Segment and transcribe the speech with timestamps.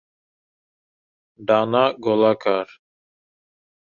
[1.39, 2.67] ডানা গোলাকার।